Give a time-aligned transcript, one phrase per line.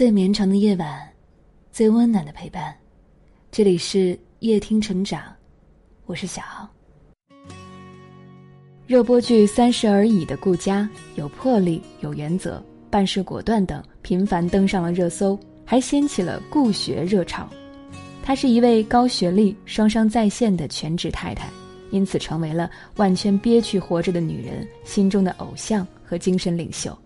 [0.00, 1.06] 最绵长的夜晚，
[1.70, 2.74] 最温暖的陪伴。
[3.52, 5.24] 这里是夜听成长，
[6.06, 6.66] 我是小奥。
[8.86, 17.46] 热播剧《三十而已》的顾佳有魄力、有原则、办事果断等，频繁登上了热搜，还掀起了顾学热潮。
[18.22, 21.46] 她是一位高学历、双商在线的全职太太，
[21.90, 26.98] 因此成为了万千憋屈活着的女人心中的偶像和精神领袖。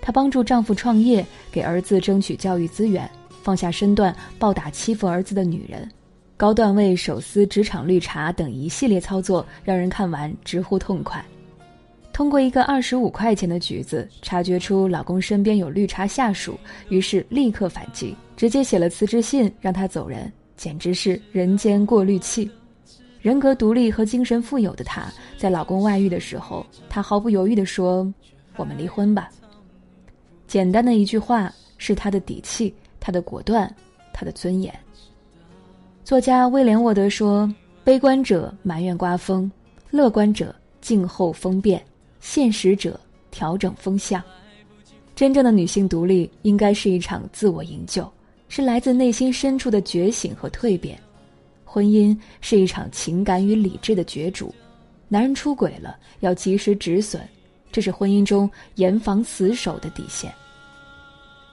[0.00, 3.10] 她帮助丈夫创业，给儿子争取教育资源，
[3.42, 5.90] 放下身段暴打欺负儿子的女人，
[6.36, 11.24] 高段位手撕职场绿茶等一系列操作，让人看完直呼痛快。
[12.12, 22.50] 通过一个二十五块钱的橘子，察觉出老公身边有绿茶下属，于是立刻反击，直接写了辞职信让他走人，简直是人间过滤器。
[23.20, 28.10] 人格独立和精神富有的她，在老公外遇的时候，她毫不犹豫地说
[28.56, 29.28] ：“我们离婚吧。”
[30.46, 33.72] 简单的一句话，是他的底气，他的果断，
[34.12, 34.72] 他的尊严。
[36.04, 39.50] 作家威廉沃德说：“悲观者埋怨刮风，
[39.90, 41.84] 乐观者静候风变，
[42.20, 42.98] 现实者
[43.30, 44.22] 调整风向。”
[45.16, 48.08] 真正的女性独立，应该是一场自我营救，
[48.48, 50.96] 是来自内心深处的觉醒和蜕变。
[51.64, 54.54] 婚姻是一场情感与理智的角逐，
[55.08, 57.20] 男人出轨了，要及时止损。
[57.70, 60.32] 这是婚姻中严防死守的底线。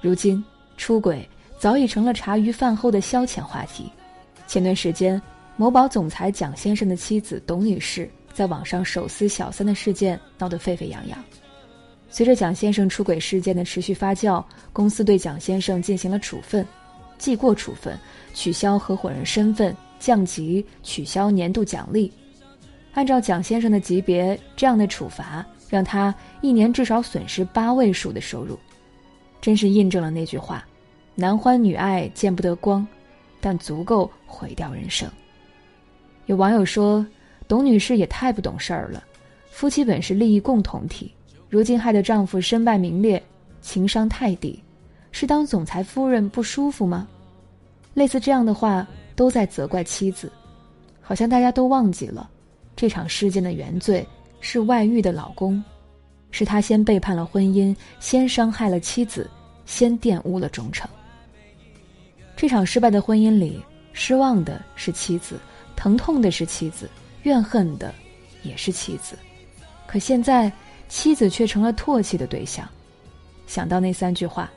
[0.00, 0.44] 如今，
[0.76, 1.28] 出轨
[1.58, 3.90] 早已成了茶余饭后的消遣话题。
[4.46, 5.20] 前段时间，
[5.56, 11.18] 某宝总裁蒋先生的妻子董女士在网上手撕小三的事件闹得沸沸扬扬。
[12.10, 14.42] 随着蒋先生出轨事件的持续发酵，
[14.72, 16.66] 公司对蒋先生进行了处分，
[17.18, 17.98] 记过处分，
[18.32, 22.10] 取消合伙人身份，降级，取消年度奖励。
[22.94, 25.44] 按照蒋先生的级别，这样的处罚。
[25.68, 28.58] 让他一年至少损失八位数的收入，
[29.40, 30.66] 真是印证了那句话：
[31.14, 32.86] 男欢女爱见不得光，
[33.40, 35.08] 但足够毁掉人生。
[36.26, 37.06] 有网友说，
[37.46, 39.04] 董女士也太不懂事儿了，
[39.50, 41.12] 夫妻本是利益共同体，
[41.48, 43.22] 如今害得丈夫身败名裂，
[43.60, 44.62] 情商太低，
[45.12, 47.06] 是当总裁夫人不舒服吗？
[47.94, 50.30] 类似这样的话都在责怪妻子，
[51.00, 52.30] 好像大家都忘记了
[52.76, 54.06] 这场事件的原罪。
[54.40, 55.62] 是外遇的老公，
[56.30, 59.28] 是他先背叛了婚姻，先伤害了妻子，
[59.66, 60.88] 先玷污了忠诚。
[62.36, 63.60] 这场失败的婚姻里，
[63.92, 65.38] 失望的是妻子，
[65.74, 66.88] 疼痛的是妻子，
[67.24, 67.92] 怨恨的
[68.42, 69.18] 也是妻子。
[69.86, 70.52] 可现在，
[70.88, 72.68] 妻子却成了唾弃的对象。
[73.46, 74.50] 想到那三句话：“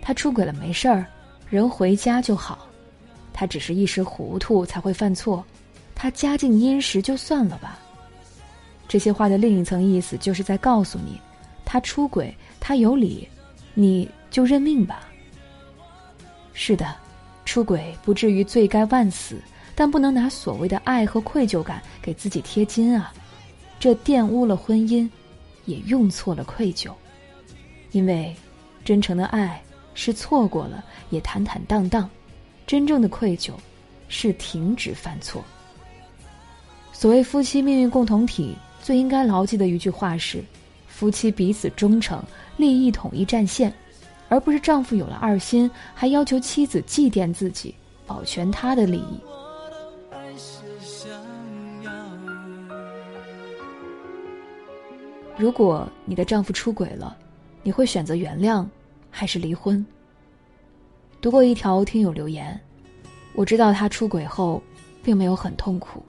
[0.00, 1.06] 他出轨了没事儿，
[1.48, 2.58] 人回家就好；
[3.32, 5.42] 他只是一时糊涂才会犯错；
[5.94, 7.80] 他家境殷实就算了吧。”
[8.88, 11.20] 这些话的另一层意思，就是在告诉你，
[11.64, 13.28] 他出轨，他有理，
[13.74, 15.08] 你就认命吧。
[16.52, 16.94] 是的，
[17.44, 19.40] 出轨不至于罪该万死，
[19.74, 23.12] 但不能拿所谓的爱和愧疚感给自己贴金啊！
[23.80, 25.08] 这玷污了婚姻，
[25.64, 26.92] 也用错了愧疚，
[27.90, 28.34] 因为
[28.84, 29.60] 真诚的爱
[29.94, 32.08] 是错过了也坦坦荡荡，
[32.66, 33.50] 真正的愧疚
[34.08, 35.44] 是停止犯错。
[36.92, 38.56] 所谓夫妻命运共同体。
[38.86, 40.40] 最应该牢记的一句话是：
[40.86, 42.22] 夫妻彼此忠诚，
[42.56, 43.74] 利益统一战线，
[44.28, 47.74] 而不是丈夫有了二心，还要求妻子祭奠自己，
[48.06, 49.20] 保全他的利益。
[55.36, 57.16] 如果你的丈夫出轨了，
[57.64, 58.64] 你会选择原谅，
[59.10, 59.84] 还是离婚？
[61.20, 62.56] 读过一条听友留言，
[63.34, 64.62] 我知道他出轨后，
[65.02, 66.06] 并没有很痛苦，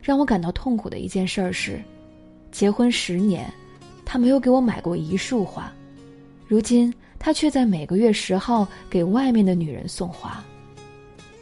[0.00, 1.82] 让我感到痛苦的一件事儿是。
[2.52, 3.50] 结婚十年，
[4.04, 5.72] 他没有给我买过一束花，
[6.46, 10.44] 如今他却在每个月十号给外面的女人送花。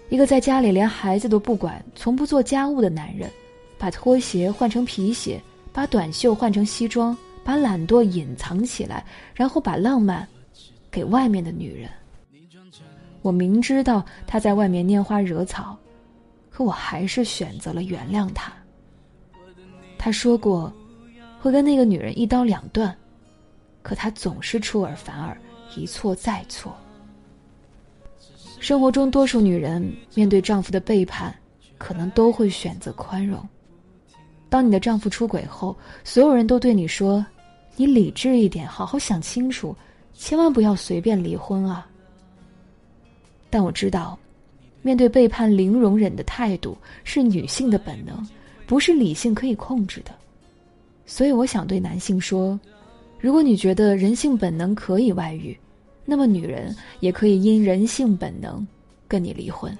[0.09, 3.29] 一个在家里连孩子都不管、从不做家务的男人，
[3.77, 9.05] 把拖鞋换成皮鞋，把短袖换成西装，把懒惰隐藏起来，
[9.35, 10.27] 然后把浪漫
[10.91, 11.91] 给外面的女人。
[13.23, 15.77] 我明知道他在外面拈花惹草，
[16.51, 18.53] 可我还是选择了原谅他。
[19.99, 20.73] 他说过。
[21.41, 22.95] 会跟那个女人一刀两断，
[23.83, 25.37] 可他总是出尔反尔，
[25.75, 26.77] 一错再错。
[28.59, 29.83] 生活中，多数女人
[30.15, 31.35] 面对丈夫的背叛，
[31.79, 33.43] 可能都会选择宽容。
[34.51, 37.25] 当你的丈夫出轨后，所有人都对你说
[37.75, 39.75] ：“你理智一点，好好想清楚，
[40.13, 41.89] 千万不要随便离婚啊。”
[43.49, 44.19] 但我知道，
[44.83, 48.23] 面对背叛，零容忍的态度是女性的本能，
[48.67, 50.15] 不是理性可以控制的。
[51.11, 52.57] 所以，我想对男性说：，
[53.19, 55.59] 如果你觉得人性本能可以外遇，
[56.05, 58.65] 那么女人也可以因人性本能
[59.09, 59.77] 跟你离婚。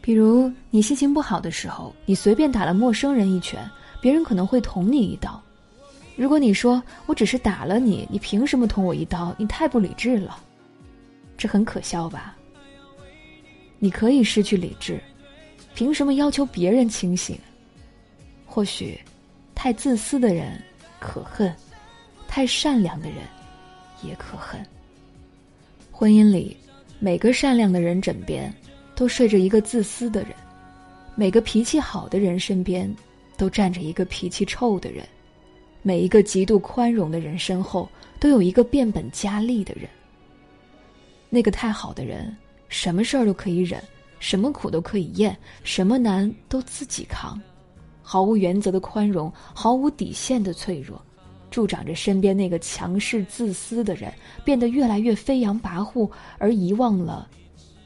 [0.00, 3.70] 比如你心情不好的时候，你随便打了陌生人一拳，
[4.00, 5.38] 别人可能会捅你一刀。
[6.16, 9.34] 如果你说我只是打了你，你凭什么捅我一刀？
[9.36, 10.38] 你太不理智了，
[11.36, 12.34] 这很可笑吧？
[13.78, 14.98] 你可以失去理智，
[15.74, 17.38] 凭什么要求别人清醒？
[18.46, 18.98] 或许，
[19.62, 20.58] 太自私的人
[20.98, 21.54] 可恨，
[22.26, 23.18] 太善良的人
[24.02, 24.58] 也可恨。
[25.92, 26.56] 婚姻里，
[26.98, 28.50] 每个善良的人枕边。
[28.94, 30.32] 都睡着一个自私的人，
[31.14, 32.90] 每个脾气好的人身边，
[33.36, 35.06] 都站着一个脾气臭的人，
[35.82, 37.86] 每一个极度宽容的人身后，
[38.18, 39.86] 都有一个变本加厉的人。
[41.28, 42.34] 那个太好的人，
[42.70, 43.78] 什么事儿都可以忍，
[44.20, 47.38] 什么苦都可以咽，什么难都自己扛，
[48.10, 51.00] 毫无原则的宽容，毫无底线的脆弱，
[51.48, 54.12] 助长着身边那个强势自私的人
[54.44, 57.28] 变得越来越飞扬跋扈，而遗忘了。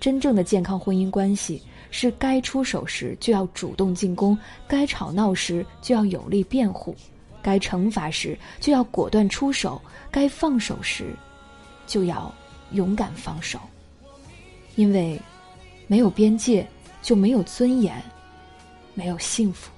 [0.01, 1.61] 真正的健康婚姻关系
[1.91, 4.35] 是该出手时就要主动进攻，
[4.67, 6.97] 该吵闹时就要有力辩护，
[7.43, 9.79] 该惩罚时就要果断出手，
[10.11, 11.15] 该放手时
[11.87, 12.35] 就要
[12.71, 13.59] 勇敢放手。
[14.75, 15.21] 因为
[15.87, 16.67] 没有边界
[17.03, 18.03] 就没有尊严，
[18.95, 19.71] 没有幸福。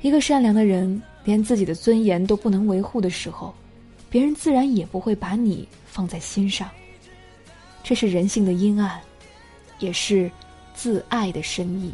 [0.00, 3.52] 一个善良的人连自己的尊严都不能维护的时候，
[4.08, 6.70] 别人自然也不会把你放在心上。
[7.82, 9.00] 这是人性的阴暗，
[9.80, 10.30] 也是
[10.72, 11.92] 自爱的深意。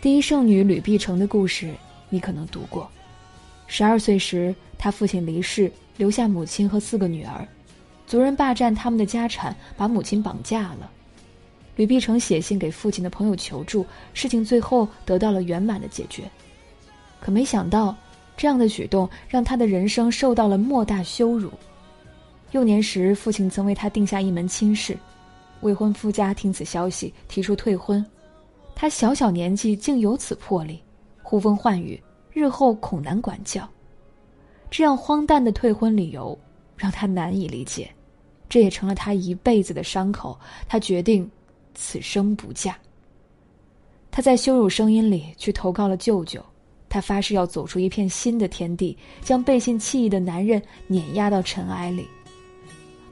[0.00, 1.74] 第一圣女吕碧城的故事，
[2.08, 2.88] 你可能读过。
[3.66, 7.48] 十二岁时，她父亲离世，留下母亲和四个女儿，
[8.14, 10.88] 族人霸占他们的家产，把母亲绑架了。
[11.74, 16.22] 吕碧城写信给父亲的朋友求助，事情最后得到了圆满的解决。
[17.18, 17.92] 可没想到，
[18.36, 21.50] 这样的举动让他的人生受到了莫大羞辱。
[22.52, 24.96] 幼年时，父亲曾为他定下一门亲事，
[25.62, 28.06] 未婚夫家听此消息提出退婚，
[28.76, 30.80] 他小小年纪竟有此魄力，
[31.20, 32.00] 呼风唤雨，
[32.32, 33.68] 日后恐难管教。
[34.70, 36.38] 这样荒诞的退婚理由
[36.76, 37.90] 让他难以理解，
[38.54, 40.38] 这也成了他一辈子的伤口。
[40.68, 41.28] 他决定
[41.74, 42.78] 此生不嫁。
[44.12, 46.40] 他在羞辱声音里去投靠了舅舅。
[46.88, 52.06] 他发誓要走出一片新的天地，将背信弃义的男人碾压到尘埃里。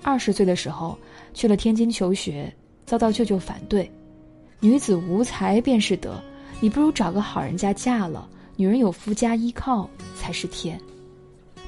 [0.01, 0.97] 二十岁的时候
[1.35, 2.55] 去了天津求学，
[2.87, 3.91] 遭到舅舅反对。
[4.61, 6.23] 女子无才便是德，
[6.61, 8.29] 你不如找个好人家嫁了。
[8.55, 10.81] 女人有夫家依靠才是天。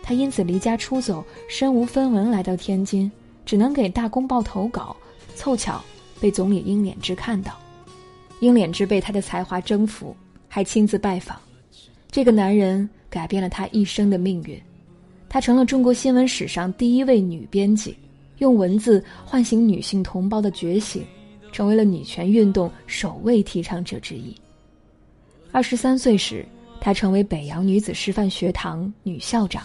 [0.00, 3.10] 他因此离家出走，身无分文来到天津，
[3.44, 4.96] 只能给《大公报》投稿。
[5.34, 5.82] 凑巧
[6.20, 7.58] 被总理英敛之看到，
[8.38, 10.14] 英敛之被他的才华征服，
[10.48, 11.36] 还亲自拜访。
[12.08, 14.56] 这个男人改变了他一生的命运，
[15.28, 17.96] 他成了中国新闻史上第一位女编辑，
[18.38, 21.04] 用文字唤醒女性同胞的觉醒，
[21.50, 24.32] 成为了女权运动首位提倡者之一。
[25.50, 26.46] 二十三岁时，
[26.80, 29.64] 她成为北洋女子师范学堂女校长；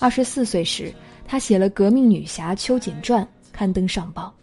[0.00, 0.92] 二十四岁时，
[1.30, 4.34] 她写了革命女侠秋瑾传，刊登上报；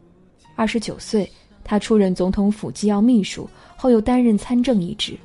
[0.56, 1.30] 二十九岁，
[1.62, 3.46] 她出任总统府机要秘书，
[3.76, 5.16] 后又担任参政一职；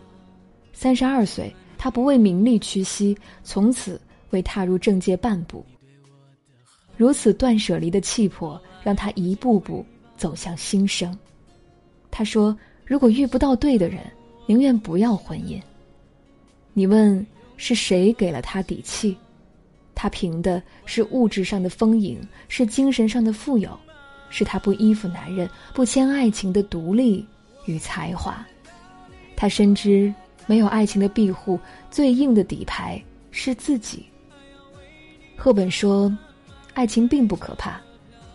[0.73, 1.55] 三十二岁。
[1.79, 4.01] 他不为名利屈膝，从此
[4.31, 5.65] 未踏入政界半步。
[6.97, 11.17] 如此断舍离的气魄，让他一步步走向新生。
[12.11, 14.01] 他说：“如果遇不到对的人，
[14.47, 15.63] 宁愿不要婚姻。”
[16.75, 17.25] 你问
[17.57, 19.17] 是谁给了他底气？
[20.03, 23.71] 他凭的是物质上的丰盈，是精神上的富有，
[24.31, 27.25] 是他不依附男人、不牵爱情的独立
[27.67, 28.45] 与才华。
[29.37, 30.13] 他深知。
[30.45, 31.57] 没有爱情的庇护，
[31.89, 34.05] 最硬的底牌是自己。
[35.37, 36.13] 赫本说
[36.75, 37.81] ：“爱情并不可怕，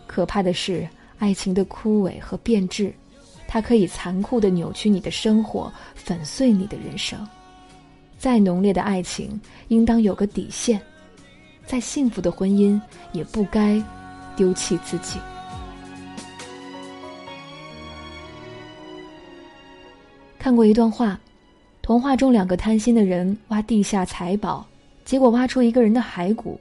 [0.06, 2.90] 可怕的是爱情的枯萎和变质，
[3.46, 7.28] 它可以残酷的扭曲你的生活，粉碎你的人生。
[8.16, 10.80] 再浓烈的爱情，应当有个底线；
[11.68, 12.80] 再幸福的婚姻，
[13.12, 13.80] 也不该
[14.34, 15.20] 丢弃自己。”
[20.36, 21.16] 看过一段话。
[21.80, 24.66] 童话中两个贪心的人挖地下财宝，
[25.06, 26.60] 结果挖出一个人的骸骨。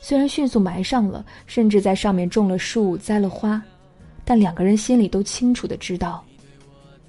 [0.00, 3.60] 虽然迅速埋上了，甚至在上面种了树、栽了花，
[4.24, 6.24] 但两个人心里都清楚的知道，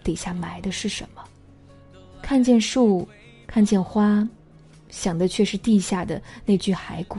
[0.03, 1.21] 底下埋的是什么。
[2.19, 3.07] 看见树，
[3.45, 4.27] 看见花，
[4.91, 7.17] 想的却是地下的那具骸骨。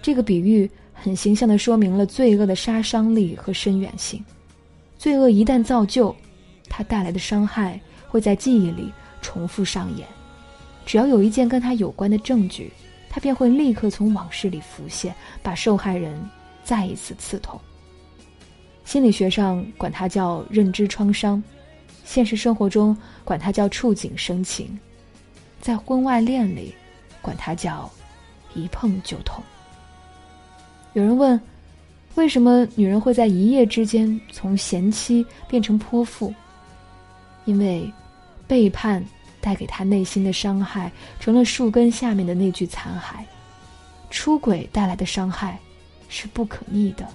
[0.00, 4.24] 这个比喻很形象的说明了罪恶的杀伤力和深远性。
[4.96, 6.16] 罪恶一旦造就，
[6.70, 7.78] 它带来的伤害。
[8.10, 8.90] 会在记忆里
[9.20, 10.08] 重复上演。
[10.86, 12.72] 只要有一件跟他有关的证据，
[13.10, 16.18] 他便会立刻从往事里浮现，把受害人
[16.64, 17.60] 再一次刺痛。
[18.86, 21.44] 心理学上管它叫认知创伤，
[22.02, 24.80] 现实生活中管它叫触景生情，
[25.60, 26.74] 在婚外恋里，
[27.20, 27.90] 管它叫
[28.54, 29.42] 一碰就痛。
[30.94, 31.40] 有人问，
[32.14, 36.32] 为什么女人会在一夜之间从贤妻变成泼妇？
[37.44, 37.92] 因为
[38.46, 39.04] 背叛。
[39.40, 43.22] 带给他内心的伤害，成了树根下面的那具残骸。
[44.10, 45.56] 出轨带来的伤害，
[46.08, 47.06] 是不可逆的。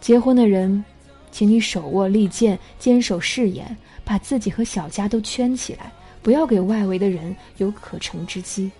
[0.00, 0.84] 结婚的人，
[1.30, 3.74] 请你手握利剑，坚守誓言，
[4.04, 5.92] 把自己和小家都圈起来，
[6.24, 8.70] 不要给外围的人有可乘之机。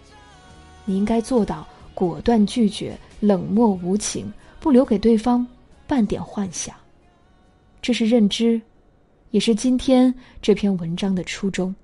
[0.86, 5.46] 你应该做到果断拒绝，冷漠无情，不留给对方
[5.86, 6.74] 半点幻想。
[7.82, 8.60] 这是认知，
[9.30, 11.74] 也是今天这篇文章的初衷。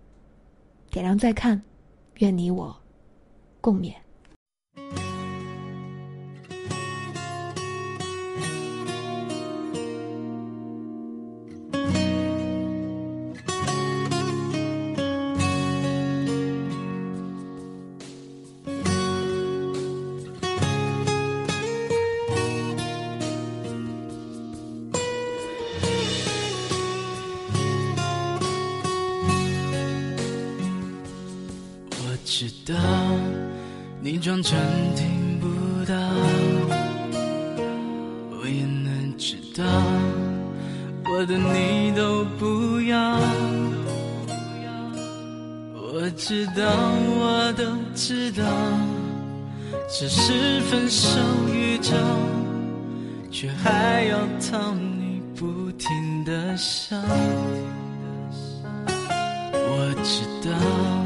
[0.91, 1.61] 点亮再看，
[2.15, 2.75] 愿你我
[3.61, 3.93] 共勉。
[32.25, 32.75] 知道
[34.01, 34.59] 你装成
[34.95, 35.47] 听不
[35.85, 35.95] 到，
[38.31, 39.65] 我也能知道
[41.13, 43.19] 我的你都不要。
[45.93, 46.63] 我知道，
[47.19, 48.45] 我都知道，
[49.89, 51.19] 只是分手
[51.53, 51.93] 预兆，
[53.31, 56.97] 却还要讨你不停的笑。
[59.53, 61.00] 我知道。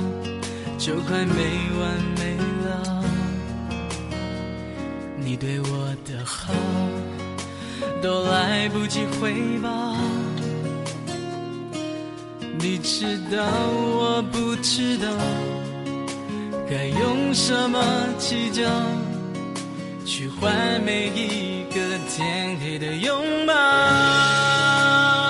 [0.85, 1.35] 就快没
[1.81, 2.37] 完没
[2.67, 3.03] 了，
[5.17, 6.53] 你对我的好
[8.03, 9.97] 都来不及回报。
[12.59, 13.43] 你知道
[13.97, 15.09] 我不知道，
[16.69, 17.83] 该用什么
[18.19, 18.63] 计较，
[20.05, 20.53] 去换
[20.85, 21.81] 每一个
[22.15, 25.24] 天黑的拥抱。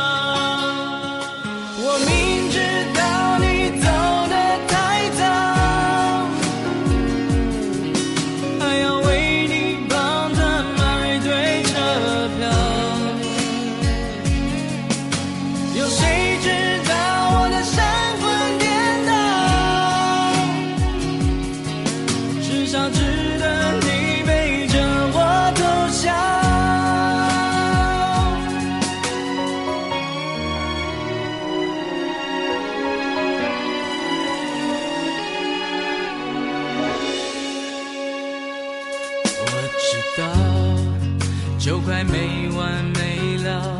[41.84, 43.78] 快没完没了，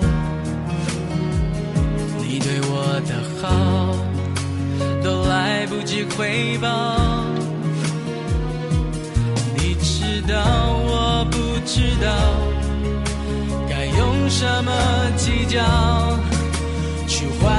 [2.20, 3.96] 你对我的好
[5.02, 6.68] 都来不及回报。
[9.56, 10.34] 你知道
[10.86, 12.06] 我不知道，
[13.68, 14.70] 该用什么
[15.16, 15.58] 计较
[17.06, 17.53] 去换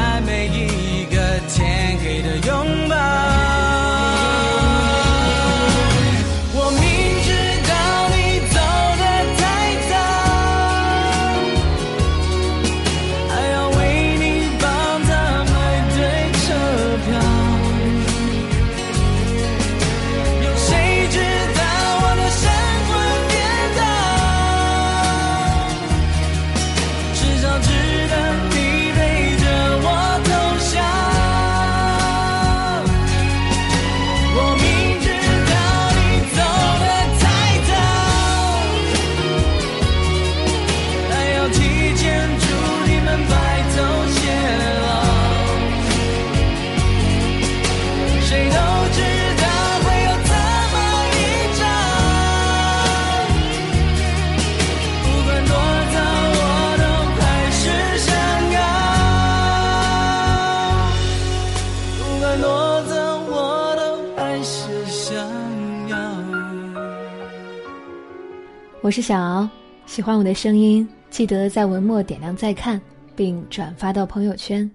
[68.86, 69.50] 我是小敖，
[69.88, 72.80] 喜欢我的声音，记得在文末点亮再看，
[73.16, 74.70] 并转发到朋友圈。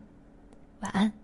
[0.80, 1.19] 晚安。